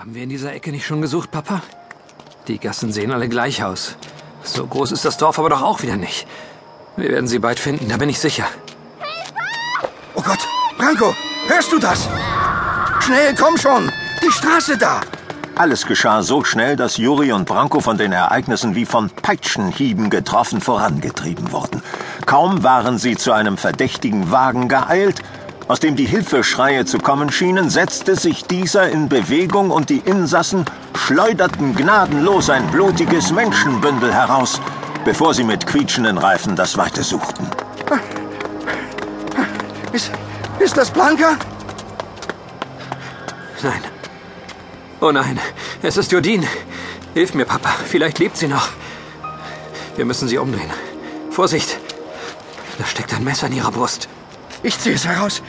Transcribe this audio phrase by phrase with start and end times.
[0.00, 1.60] Haben wir in dieser Ecke nicht schon gesucht, Papa?
[2.48, 3.96] Die Gassen sehen alle gleich aus.
[4.42, 6.26] So groß ist das Dorf aber doch auch wieder nicht.
[6.96, 8.46] Wir werden sie bald finden, da bin ich sicher.
[10.14, 10.38] Oh Gott,
[10.78, 11.14] Branko,
[11.48, 12.08] hörst du das?
[13.00, 13.92] Schnell, komm schon!
[14.22, 15.02] Die Straße da!
[15.54, 20.62] Alles geschah so schnell, dass Juri und Branko von den Ereignissen wie von Peitschenhieben getroffen
[20.62, 21.82] vorangetrieben wurden.
[22.24, 25.20] Kaum waren sie zu einem verdächtigen Wagen geeilt,
[25.70, 30.64] aus dem die Hilfeschreie zu kommen schienen, setzte sich dieser in Bewegung und die Insassen
[30.96, 34.60] schleuderten gnadenlos ein blutiges Menschenbündel heraus,
[35.04, 37.46] bevor sie mit quietschenden Reifen das Weite suchten.
[39.92, 40.10] Ist,
[40.58, 41.36] ist das Blanca?
[43.62, 43.82] Nein.
[45.00, 45.38] Oh nein,
[45.82, 46.48] es ist Jodine.
[47.14, 47.70] Hilf mir, Papa.
[47.86, 48.70] Vielleicht lebt sie noch.
[49.94, 50.70] Wir müssen sie umdrehen.
[51.30, 51.78] Vorsicht!
[52.76, 54.08] Da steckt ein Messer in ihrer Brust.
[54.62, 55.42] Ich ziehe es heraus.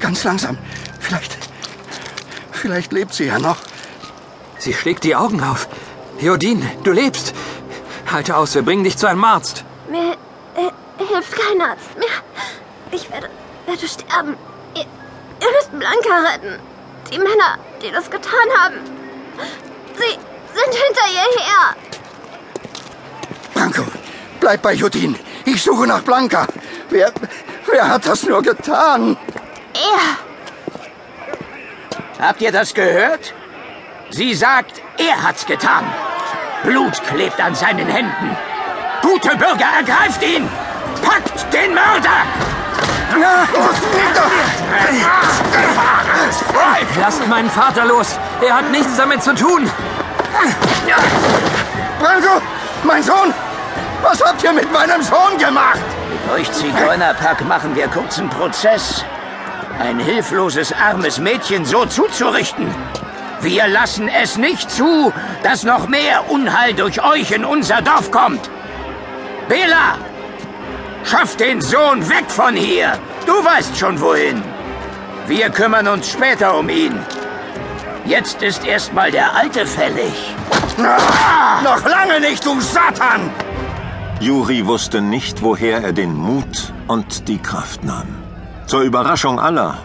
[0.00, 0.58] Ganz langsam.
[1.00, 1.36] Vielleicht.
[2.52, 3.58] Vielleicht lebt sie ja noch.
[4.58, 5.68] Sie schlägt die Augen auf.
[6.18, 7.34] Jodine, du lebst.
[8.10, 9.64] Halte aus, wir bringen dich zu einem Arzt.
[9.90, 10.12] Mir
[10.56, 10.70] äh,
[11.04, 12.08] hilft kein Arzt mehr.
[12.90, 13.28] Ich werde,
[13.66, 14.36] werde sterben.
[14.74, 16.58] Ihr, ihr müsst Blanca retten.
[17.12, 18.76] Die Männer, die das getan haben.
[19.94, 20.12] Sie
[20.54, 21.76] sind hinter ihr her.
[23.54, 23.84] Branko,
[24.40, 25.16] bleib bei Judin.
[25.44, 26.46] Ich suche nach Blanca.
[26.90, 27.12] Wer,
[27.70, 29.16] wer hat das nur getan?
[29.74, 30.16] Er.
[32.26, 33.34] Habt ihr das gehört?
[34.10, 35.84] Sie sagt, er hat's getan.
[36.62, 38.36] Blut klebt an seinen Händen.
[39.02, 40.48] Gute Bürger, ergreift ihn!
[41.02, 42.24] Packt den Mörder!
[43.18, 43.76] Na, los!
[47.00, 48.18] Lasst meinen Vater los.
[48.40, 49.70] Er hat nichts damit zu tun.
[52.00, 52.42] Branko,
[52.84, 53.32] mein Sohn!
[54.02, 55.80] Was habt ihr mit meinem Sohn gemacht?
[56.34, 59.04] Euch Zigeunerpack machen wir kurzen Prozess.
[59.78, 62.66] Ein hilfloses, armes Mädchen so zuzurichten.
[63.40, 65.12] Wir lassen es nicht zu,
[65.44, 68.50] dass noch mehr Unheil durch euch in unser Dorf kommt.
[69.48, 69.98] Bela,
[71.04, 72.98] schaff den Sohn weg von hier.
[73.24, 74.42] Du weißt schon wohin.
[75.28, 76.98] Wir kümmern uns später um ihn.
[78.04, 80.34] Jetzt ist erstmal der Alte fällig.
[80.78, 83.30] Ah, noch lange nicht, du Satan!
[84.20, 88.08] Juri wusste nicht, woher er den Mut und die Kraft nahm.
[88.66, 89.76] Zur Überraschung aller,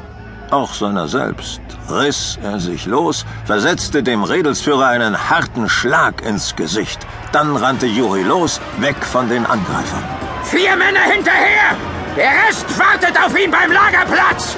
[0.52, 7.00] auch seiner selbst, riss er sich los, versetzte dem Redelsführer einen harten Schlag ins Gesicht.
[7.34, 10.03] Dann rannte Juri los, weg von den Angreifern.
[10.44, 11.75] Vier Männer hinterher!
[12.16, 14.56] Der Rest wartet auf ihn beim Lagerplatz!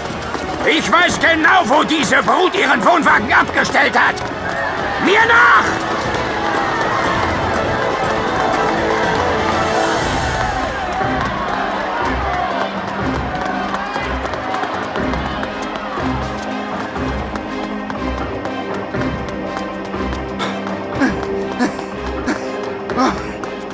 [0.65, 4.15] Ich weiß genau, wo diese Brut ihren Wohnwagen abgestellt hat!
[5.03, 5.92] Mir nach!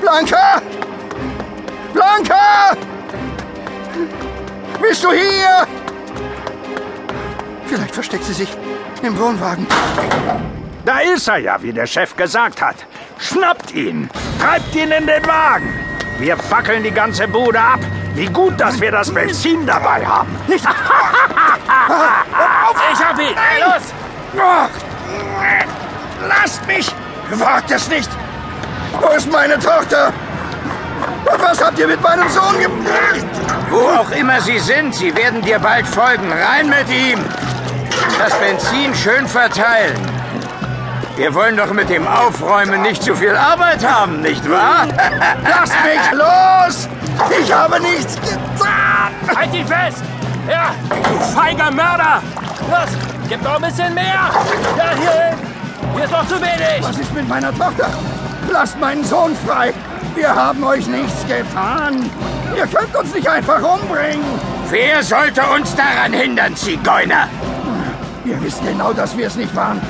[0.10, 0.60] Blanca!
[1.94, 2.76] Blanca!
[4.82, 5.68] Bist du hier?
[7.68, 8.50] Vielleicht versteckt sie sich
[9.04, 9.68] im Wohnwagen.
[10.84, 12.78] Da ist er ja, wie der Chef gesagt hat.
[13.20, 14.10] Schnappt ihn!
[14.42, 15.80] Treibt ihn in den Wagen!
[16.18, 17.80] Wir fackeln die ganze Bude ab.
[18.16, 20.36] Wie gut, dass wir das Benzin dabei haben.
[20.48, 20.66] Nicht?
[22.92, 23.36] Ich hab ihn!
[23.60, 23.84] Los!
[26.28, 26.92] Lasst mich!
[27.30, 28.10] Wagt es nicht!
[29.02, 30.12] Wo ist meine Tochter?
[31.32, 33.26] Und was habt ihr mit meinem Sohn gemacht?
[33.70, 36.32] Wo auch immer sie sind, sie werden dir bald folgen.
[36.32, 37.20] Rein mit ihm!
[38.18, 39.98] Das Benzin schön verteilen.
[41.16, 44.88] Wir wollen doch mit dem Aufräumen nicht zu viel Arbeit haben, nicht wahr?
[45.44, 46.90] Lasst mich los!
[47.42, 49.12] Ich habe nichts getan!
[49.36, 50.04] Halt ihn fest!
[50.50, 52.22] Ja, du feiger Mörder!
[52.70, 52.90] Los,
[53.28, 54.32] gib noch ein bisschen mehr!
[54.78, 55.38] Ja, hier hin!
[55.94, 56.82] Hier ist noch zu wenig!
[56.82, 57.90] Was ist mit meiner Tochter?
[58.52, 59.74] Lasst meinen Sohn frei!
[60.16, 62.10] Wir haben euch nichts getan!
[62.56, 64.24] Ihr könnt uns nicht einfach umbringen!
[64.70, 67.28] Wer sollte uns daran hindern, Zigeuner?
[68.26, 69.82] Ihr wisst genau, dass wir es nicht waren.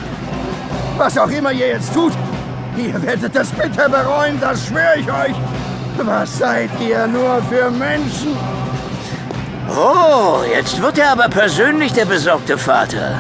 [0.98, 2.14] Was auch immer ihr jetzt tut,
[2.78, 5.36] ihr werdet das bitter bereuen, das schwöre ich euch.
[5.98, 8.38] Was seid ihr nur für Menschen?
[9.70, 13.20] Oh, jetzt wird er aber persönlich der besorgte Vater.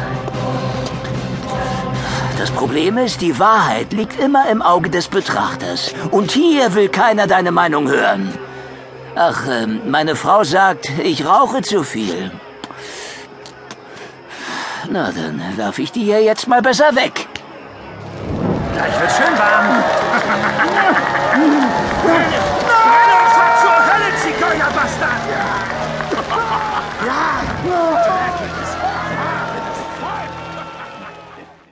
[2.39, 5.93] Das Problem ist, die Wahrheit liegt immer im Auge des Betrachters.
[6.09, 8.33] Und hier will keiner deine Meinung hören.
[9.13, 12.31] Ach, ähm, meine Frau sagt, ich rauche zu viel.
[14.89, 17.27] Na, dann werf ich die hier jetzt mal besser weg.
[18.73, 19.58] Gleich wird schön warm.